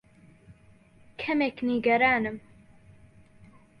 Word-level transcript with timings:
کەمێک 1.21 1.57
نیگەرانم. 1.67 2.37